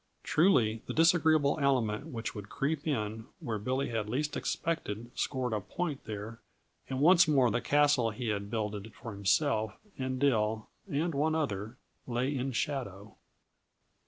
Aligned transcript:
Truly, 0.23 0.81
the 0.87 0.95
disagreeable 0.95 1.59
element 1.61 2.07
which 2.07 2.33
would 2.33 2.49
creep 2.49 2.87
in 2.87 3.27
where 3.39 3.59
Billy 3.59 3.89
had 3.89 4.09
least 4.09 4.35
expected 4.35 5.11
scored 5.13 5.53
a 5.53 5.61
point 5.61 6.05
there, 6.05 6.39
and 6.89 6.99
once 6.99 7.27
more 7.27 7.51
the 7.51 7.61
castle 7.61 8.09
he 8.09 8.29
had 8.29 8.49
builded 8.49 8.95
for 8.95 9.11
himself 9.11 9.77
and 9.99 10.17
Dill 10.19 10.69
and 10.91 11.13
one 11.13 11.35
other 11.35 11.77
lay 12.07 12.35
in 12.35 12.51
shadow. 12.51 13.15